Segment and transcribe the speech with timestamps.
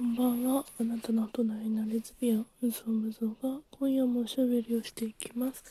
[0.00, 0.64] こんばんは。
[0.80, 5.62] あなたの隣のレズビアン、うぞむぞが今夜もおしゃべりをしていきます。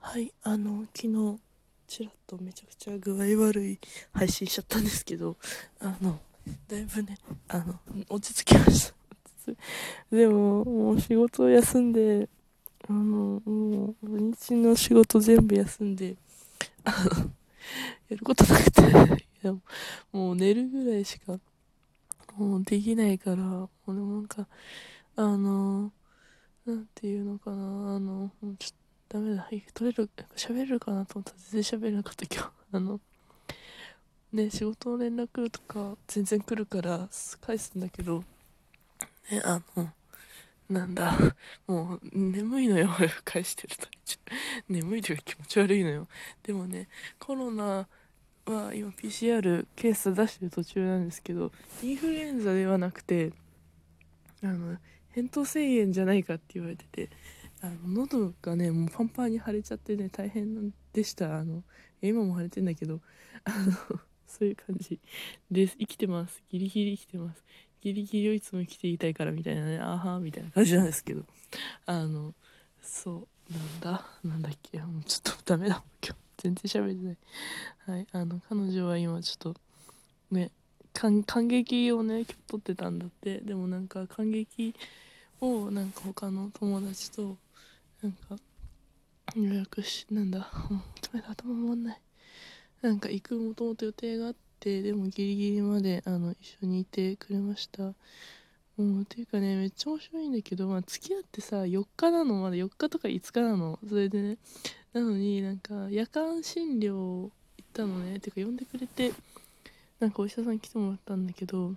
[0.00, 1.38] はい、あの、昨日、
[1.86, 3.78] ちらっとめちゃくちゃ具合悪い
[4.12, 5.36] 配信しちゃったんですけど、
[5.78, 6.18] あの、
[6.66, 7.78] だいぶね、あの、
[8.08, 8.92] 落ち着きまし
[9.46, 9.54] た。
[10.10, 12.28] でも、もう仕事を休んで、
[12.88, 16.16] あの、もう、土日の仕事全部休んで、
[16.82, 17.30] あの、
[18.08, 18.82] やることなくて、
[19.44, 19.54] いや
[20.10, 21.38] もう寝るぐらいしか、
[22.36, 24.46] もうできないから、もうでもなんか、
[25.16, 25.92] あの、
[26.66, 28.74] なんていうのかな、あの、ちょっ
[29.08, 32.50] とダメだ、取れる、喋れるかなと思ったら全然喋れなかった今日。
[32.72, 33.00] あの、
[34.32, 37.08] ね、仕事の連絡とか全然来るから
[37.40, 38.24] 返すんだけど、
[39.30, 39.92] ね、あの、
[40.68, 41.18] なんだ、
[41.66, 42.88] もう眠いのよ、
[43.24, 43.88] 返してると。
[44.68, 46.06] 眠いというか気持ち悪いのよ。
[46.44, 47.88] でもね、コロナ
[48.46, 53.32] は今 PCR ケース出してる途中なんですけど、インフルエンザではなくて、
[54.42, 54.76] あの、
[55.14, 57.10] 扁桃腺炎じゃないかって言われてて、
[57.62, 61.38] あの、喉がね、もうパンパンに腫れちゃってね、大変でした。
[61.38, 61.62] あの、
[62.00, 63.00] 今も腫れてんだけど、
[63.44, 64.98] あの、 そういう感じ
[65.50, 65.76] です。
[65.78, 66.42] 生きてます。
[66.48, 67.44] ギリギリ生きてます。
[67.80, 71.24] ギリギリをいつも生きていたいからみたいなね、あはみたいな感じなんですけど、
[71.86, 72.34] あの、
[72.80, 76.29] そう、なんだ、なんだっけ、もうちょっとダメだ、今日。
[76.40, 77.16] 全然喋れない。
[77.86, 79.60] はい、あの、彼女は今ちょっと、
[80.30, 80.50] ね、
[80.94, 83.40] 感感激をね、取ってたんだって。
[83.40, 84.74] でもなんか感激
[85.40, 87.36] をなんか他の友達と、
[88.02, 88.36] なんか、
[89.36, 92.00] 予約し、なんだ、もうダメだ、頭回んない。
[92.80, 97.94] なんか行くもともと予定があって、でもギリギリまであの一緒にいてくれました。
[98.82, 103.78] もう、ていうかね、めっちゃ面白いんだけど、まあ、付き合ってさ、4日なの、まだ4日とか5日なの。
[103.86, 104.38] それでね、
[104.92, 107.30] なのになんか夜間診療行
[107.62, 108.18] ったのね。
[108.20, 109.12] てか呼んでくれて、
[110.00, 111.74] なんかお医者さん来てもらったんだけど、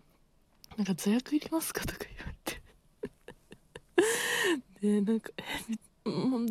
[0.78, 2.62] なんか座薬いりますかとか言われて。
[4.82, 5.32] で、なんか、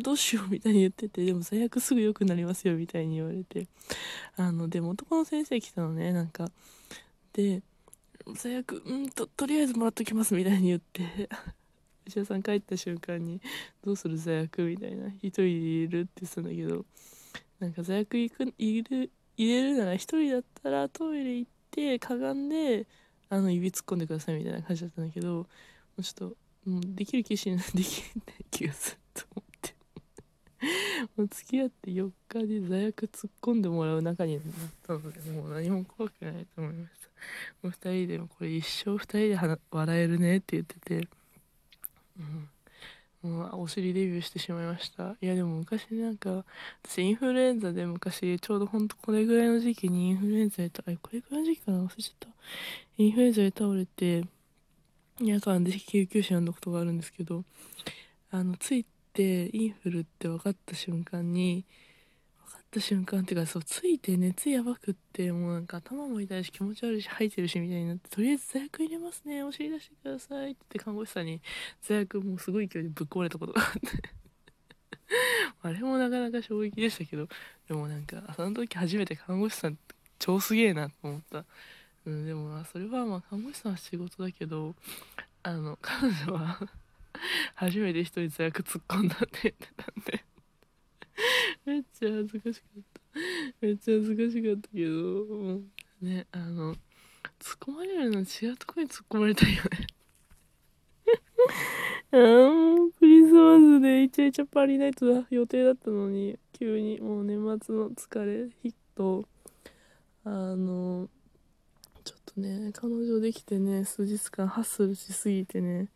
[0.01, 3.67] どうしようみたいに言ってて、でも座薬すぐ良くなりますよみたいに言われて。
[4.37, 6.49] あの、でも男の先生来たのね、なんか。
[7.33, 7.61] で、
[8.35, 11.29] 最悪、うんと、とりあえずもらっときますみたいに言って、
[12.05, 13.41] 医者さん帰った瞬間に、
[13.83, 14.17] どうする？
[14.17, 16.85] 最悪みたいな、一人でいるって言ってたんだけど、
[17.59, 22.85] なんか最悪行く、いる、入れるなら一人だったらトイレ行って、かがんで、
[23.29, 25.47] あの、指突っ込んでくださいみたいな感じだったんだけど、も
[25.97, 29.73] うちょっと、もうできる気しない、 できない気がすると思って。
[31.17, 34.43] もう付き合って4日で座薬突っ込んでもらう仲になっ
[34.83, 37.07] たので、もう何も怖くないと思いました。
[37.63, 41.07] もう二人でもこれ一生二人で笑えるねって言ってて、
[43.23, 45.15] うん、もうお尻デビューしてしまいました。
[45.21, 46.43] いやでも昔なんか
[46.83, 51.79] 私インフルエンザで昔ちょうどほんとこれぐらいの時期にインフルエンザで倒れこれぐらいの時期かな？
[51.79, 52.27] 忘れちゃった。
[52.97, 54.23] インフルエンザで倒れて
[55.19, 57.43] 夜間で救急車呼んだことがあるんですけど
[58.31, 61.65] あのついてインフルって分かった瞬間に
[62.73, 71.39] った瞬間っていうかそうついて熱やばくってもうなんか頭も痛いし気持ち悪いし吐いてるしみたいになってとりあえず座薬入れますねお尻出してくださいって言って看護師さんに
[71.81, 73.79] 座薬もうすごい勢いでぶっ壊れたことがあって。
[75.61, 77.27] あれもなかなか衝撃でしたけど
[77.67, 79.77] でもなんかその時初めて看護師さん
[80.17, 81.45] 超すげえなと思った、
[82.05, 84.73] うん、でもそれはまあ看護師さんは仕事だけど
[85.43, 86.59] あの彼女は
[87.53, 90.23] 初めて一人座薬突っ込んだって言ってたんで。
[91.65, 93.01] めっちゃ恥ずかしかった。
[93.61, 95.61] めっちゃ恥ずかしかったけど
[96.01, 96.73] ねあの
[97.39, 99.87] 突っ込まれるの違うとこに突っ込まれたいよね。
[102.11, 109.27] あーもうクリスマスでイチャイチャパリナイトだ予定だったのに急にもう年末の疲れヒット。
[110.25, 111.09] あの
[112.05, 115.89] ちょっとね彼女できてね数日間ハッスルしすぎてね。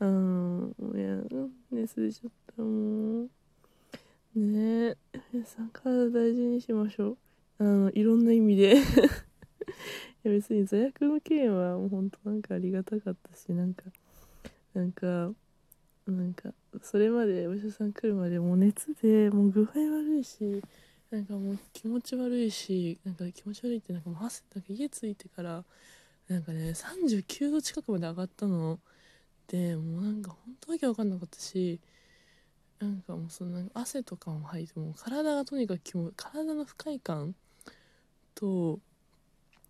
[0.00, 1.22] あのいや
[1.70, 3.30] 熱出ちゃったもう
[4.38, 5.20] ねえ。
[5.32, 7.16] 皆さん体大事にしましょう。
[7.58, 8.76] あのいろんな意味で。
[8.78, 8.78] い
[10.22, 13.84] や別に座薬の件はもうほんとなんかありがたかったしなんか
[14.74, 15.32] なんか
[16.06, 20.62] なんかそれまでお医者さん来るまでもう熱でもう具合悪いし
[21.10, 25.64] なんかもう気持ち悪いしなんか気持ち悪いってなんかもう汗なんか家着いてから
[26.28, 28.78] なんかね39度近くまで上がったの。
[29.48, 31.80] でもうなんか本当わけわかんなかったし
[32.80, 37.34] なんかもうその汗とかも吐いても体がとにかく気も体の不快感
[38.34, 38.78] と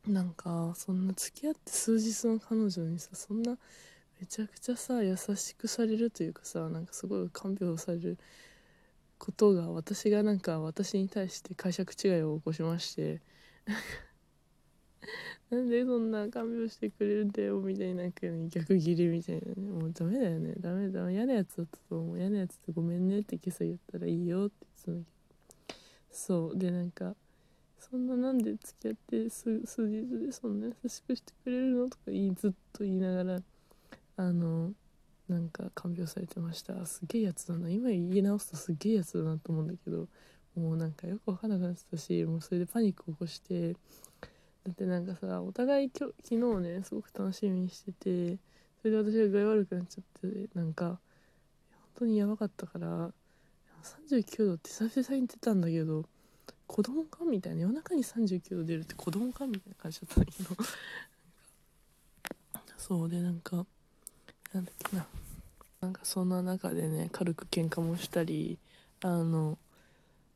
[0.07, 3.57] なんかそんな付き合って数日の彼女にさそんな
[4.21, 8.19] めちゃくちゃさ優しくされるというかさなんかすごい看病される
[9.19, 13.21] ことが私がなんか私に対して解釈違いを起こしまして。
[15.51, 19.71] なんでそんな看病してくれるんだよみたいななんか逆ギレみたいなね。
[19.71, 20.55] もうダメだよね。
[20.61, 21.11] ダメだ。
[21.11, 22.19] 嫌なやつだったと思う。
[22.19, 25.05] 嫌なやつってごめんねって今朝言ったらいいよって言ってたんだ
[25.69, 25.79] けど
[26.11, 26.59] そう。
[26.59, 27.15] でなんか
[27.79, 33.43] そんななんで付き合って数数日でそんな優しくしてくれるのとか言いずっと言いながら
[34.17, 34.73] あの
[35.29, 36.85] なんか看病されてました。
[36.87, 37.71] すげえやつだな。
[37.71, 40.09] 今言い直すとすげえやつだなと思うんだけど
[40.57, 43.77] もうなんかよく分からなくなってたしもうそれでパニック起こして
[44.69, 48.37] だってなんかさお互いきょ昨日ねすごく楽しみにしてて
[48.83, 50.99] それで私が具合悪くなっちゃってなんか本
[52.01, 53.11] 当にやばかったから
[54.11, 56.05] 39度って久々に出たんだけど
[56.67, 60.51] 子供かみたいな夜中に39度出るって子供かみたいな感じだったんだけど
[62.77, 63.67] そうでなんか
[64.53, 65.07] なんだっけな。
[65.81, 68.59] なんかそんな中でね軽く喧嘩もしたり
[69.03, 69.59] あの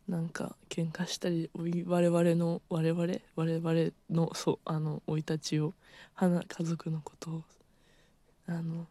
[0.08, 3.20] なんか喧嘩したり我々の我々？
[3.36, 5.74] 我々のそうあの生い立ちを
[6.16, 7.44] 家族のことを
[8.46, 8.86] あの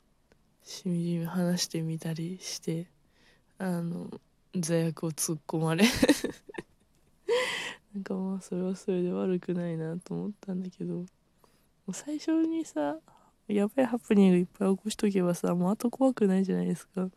[0.63, 2.87] しみじみ話してみたりして
[3.57, 4.09] あの
[4.55, 5.85] 罪悪を突っ込まれ。
[7.93, 11.05] なんかまあそれはそれで悪くないなと思ったんだけど。
[11.85, 12.97] もう最初にさ
[13.47, 17.09] やばいハプニングいっぱい起こしとけばさもうあと怖くないじゃないですか。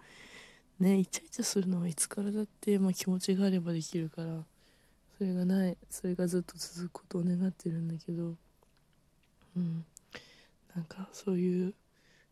[0.80, 4.44] ねイチャイチャするのはいつからだって、まあ、気持ちがあればできるから
[5.18, 8.34] それがないそれがずっと続くことを願ってるんだけど
[9.56, 9.84] うん。
[10.74, 11.74] なんかそういう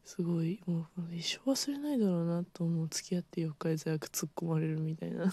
[0.05, 5.33] すごいもう一生忘れないだろうなと思う付き合って4日で罪悪突っ込まれるみたいな。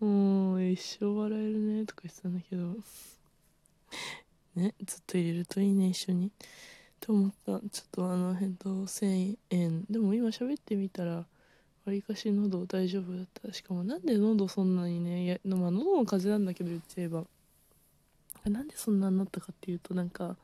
[0.00, 2.76] もう一生笑えるねとか言ってたんだけど。
[4.56, 6.32] ねずっと入れるといいね一緒に。
[7.00, 7.60] と思った。
[7.70, 11.26] ちょっとあの辺と1000円でも今喋ってみたらわ
[11.88, 13.52] りかし喉大丈夫だった。
[13.52, 17.24] しかもなんで喉そんなにねいや、まあ、喉の風邪なんだけど言っちゃえば。
[18.44, 20.36] なんでそんなになったかっていうとなんか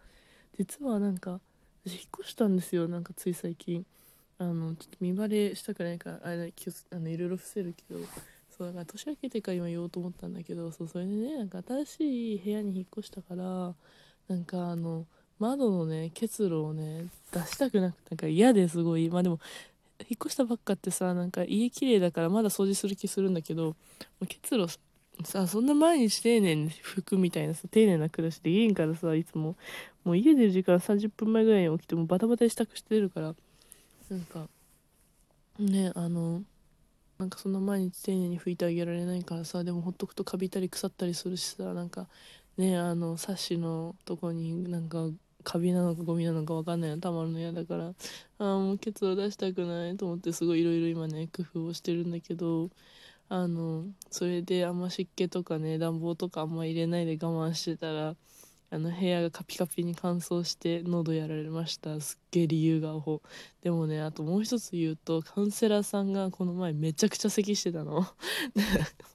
[0.59, 1.41] 実はなんか
[1.87, 3.85] 私引っ越したんですよなんかつい最近。
[4.37, 8.00] あのちょっと見バレしたくないからあれ気をあのいろいろ伏せるけど。
[8.57, 13.75] そうだから年明けてから今言おうと思ったんだけどそうそれでねなんか新しい部屋に引っ越したから
[14.29, 15.07] なんかあの
[15.39, 19.09] 窓のね結露をね出したくなくてなんか嫌ですごい。
[19.11, 19.41] まあでも
[20.01, 23.77] 引っ越したばっかってさなんか家綺麗だからまだ掃除する気するんだけど
[24.29, 24.67] 結露
[25.23, 29.57] さそんな毎日丁寧に拭くみたいなさ丁寧な暮らしでいいからさいつも
[30.05, 33.35] もう家出る時間30分前ぐらいに起きてもバタバタ支度してるから
[34.11, 34.49] なんか
[35.59, 36.43] ねあの
[37.19, 42.09] なんかそんな毎日丁寧に拭いてあげられないからさでもほっとくとカビたり腐ったりするしさなんか
[42.59, 45.09] ねあのサッシのとこになんか
[45.44, 46.99] カビなのかゴミなのか分かんないの。
[46.99, 47.88] たまるの嫌だから。
[47.88, 47.93] あ
[48.38, 52.70] あもう結露出したくないと思ってすごいいろいろ今ね工夫をしてるんだけど
[53.29, 58.17] あのそれであんま湿気とかね暖房とかあんま入れないで我慢してたら
[58.70, 62.00] あの部屋がカピカピに乾燥して喉やられました。
[62.00, 63.23] すっげえ理由がアホ。
[63.62, 68.05] でもねあともう一つ言うとカウンセラーさんがこの前めちゃくちゃ咳してたの。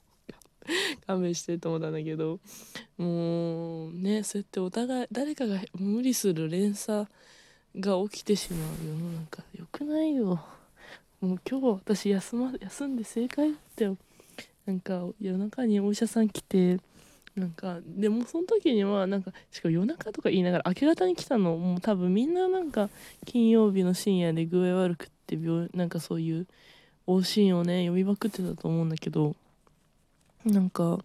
[1.06, 2.40] 勘弁してと思ったんだけど
[2.98, 7.06] もうねそうやってお互い誰かが無理する連鎖
[7.78, 10.40] が起きてしまう世の中よくないよ。
[11.20, 13.96] もう今日私休,、ま、休んで正解だったよ。
[14.66, 16.78] なんか夜中にお医者さん来て
[17.36, 21.56] なんかでもその時にはなんかしかも夜中とか言いながら明け方に来たの。
[21.56, 22.90] もう多分みんななんか
[23.24, 26.46] 金曜日の深夜で具合悪くって病なんかそういう
[27.06, 29.36] 往診をね呼びまくってたと思うんだけど。
[30.44, 30.98] なんか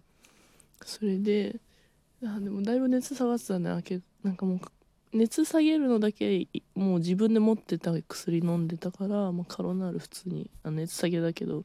[0.84, 1.60] それで
[2.22, 3.70] あでもだいぶ熱下がってたね
[4.22, 4.58] なんかもう
[5.12, 11.64] 熱下げるのだけもう自分で持ってた薬飲んでたから、まあ、カロナール普通にあ熱下げだけど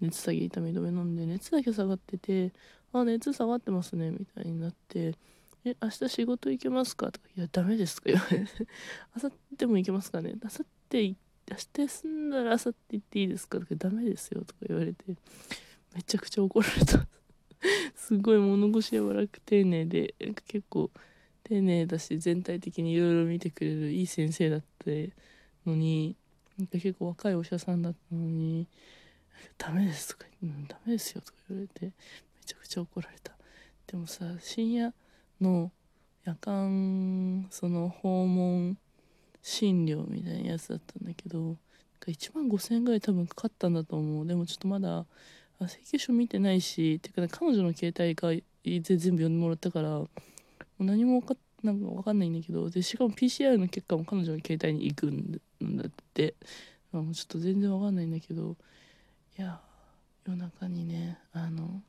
[0.00, 2.52] 熱下げ痛み止め飲んで熱だけ下がってて
[2.92, 5.14] 「あ熱下がってますね」みたいになって
[5.64, 8.08] 「え明日仕事行けますか?」とか「いやダメです」とか？
[8.10, 8.66] 言われて
[9.22, 11.16] 「明後日も行けますかね?」「明後日
[11.50, 15.04] 明日休んだら明後日行っていいですか?」とか「ダメですよ」とか言われて
[15.94, 17.06] めちゃくちゃ怒られた。
[17.96, 20.14] すごい物腰柔らく丁寧で
[20.46, 20.90] 結構
[21.44, 24.90] 丁寧だし全体的にいろいろ見てくれるいい先生だった
[25.66, 26.16] のに
[26.70, 28.66] 結構若いお医者さんだったのに
[29.58, 31.92] 「ダメです」とか「うん、ダメですよ」とか言われてめ
[32.44, 33.36] ちゃくちゃ怒られた。
[33.86, 34.94] でもさ深夜
[35.40, 35.72] の
[36.24, 38.76] 夜間その訪問
[39.42, 41.56] 診療みたいなやつだったんだけど
[42.06, 44.26] 1万5,000円ぐらい多分かかったんだと思う。
[44.26, 45.06] でもちょっとまだ
[45.66, 48.30] 請求書見てないしっていうか、ね、彼女の携帯が
[48.64, 50.02] 全部読んでもらったから
[50.78, 55.40] 何もかなんか分かんないんだけどでしかも PCR の結果も彼女の携帯に行くん
[55.76, 56.34] だって。
[56.92, 58.56] あちょっと全然分かんないんだけど
[59.38, 59.60] いや
[60.26, 61.82] 夜中にねあの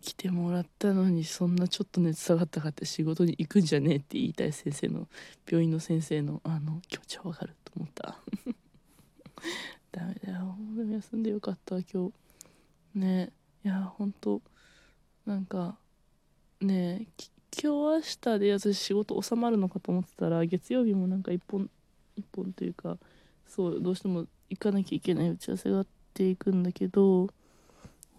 [0.00, 5.08] 来てもらったのにそんなちょっと熱下がったかって仕事に行くんじゃねえって言いたい先生の
[5.48, 8.18] 病院の先生のあの気持ちはわかると思った。
[9.96, 10.54] ダメだよ。
[10.76, 12.12] でも休んでよかった今
[12.94, 12.98] 日。
[12.98, 13.32] ね。
[13.64, 14.42] いやほんと。
[15.24, 15.76] なんか
[16.60, 17.06] ね
[17.62, 21.68] 今日明日で私仕事収まるのかと思ってたら月曜日もなんか一本
[22.14, 22.96] 一本というか
[23.48, 27.28] そうどうしても行かなきゃいけない打ち合わせがあっていくんだけど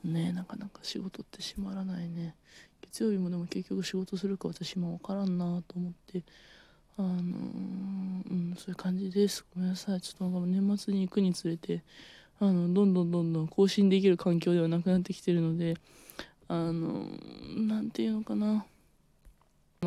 [0.03, 2.36] ねなかなか仕事って閉まらないね。
[2.81, 6.24] 月曜日もでも結局仕事するか私も分からんなと思って
[6.98, 9.46] あのー、うんそういう感じです。
[9.54, 10.01] ごめんなさい。
[10.01, 11.84] ちょっと年末に行くにつれて
[12.39, 15.75] あのどんどんどんどん更新できる環境ではなくなってきてるので
[16.48, 17.06] あの
[17.56, 18.66] 何て言うのかな。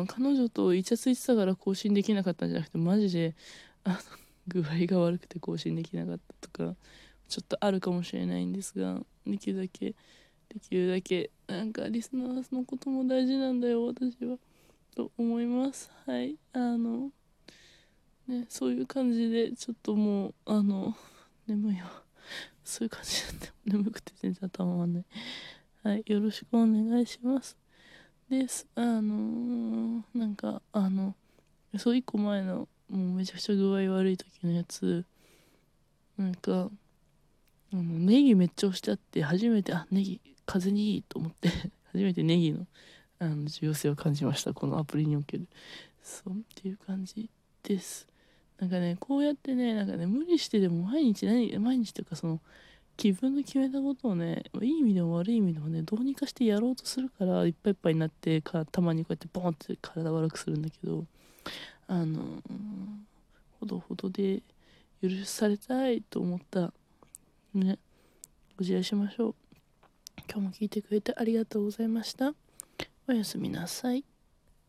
[0.07, 3.35] 彼女とイチャついてたから更新できなかったんじゃなくてマジで
[3.83, 3.97] あの
[4.47, 6.75] 具合が悪くて更新できなかったとか
[7.27, 9.93] ちょっとあるかもしれないんですができるだけ
[10.49, 14.37] できるだけなんかリスナーのことも大事なんだよ私は。
[14.95, 15.91] と思います。
[16.05, 16.37] はい。
[16.53, 17.11] あの
[18.27, 20.95] ねそういう感じでちょっともうあの
[21.47, 21.85] 眠いよ
[22.63, 25.05] そういう感じなんで眠くて全然頭回んない。
[25.83, 26.03] はい。
[26.05, 27.57] よろしくお願いします。
[28.29, 28.67] です。
[28.75, 31.15] あのー、なんかあの
[31.77, 35.05] そう一個前のもうめちゃくちゃ具合悪い時のやつ。
[36.17, 36.69] なんか
[37.73, 41.49] あのネギめっちゃ押してあって初めてあネギ風にいいと思って。
[41.91, 42.65] 初めてネギの
[43.21, 45.45] あの重要性を感じましたこのアプリにおける
[46.01, 47.29] そうっていう感じ
[47.61, 48.07] です。
[48.59, 52.39] なんかねこうやってねなんかね無理してでも毎日何毎日というかその
[52.97, 61.05] 気分の決めたことをねいい意味でも悪い意味でもねどうにかしてやろうとするからいっぱいいっぱいになってかたまにこうやってボンって体悪くするんだけど
[61.87, 62.41] あの
[63.59, 64.41] ほどほどで
[65.01, 66.73] 許されたいと思った
[67.53, 67.77] ね
[68.57, 69.35] ご自愛しましょう。
[70.31, 72.33] 今日も聞いてくれてありがとうございました。
[73.07, 74.05] おやすみなさい。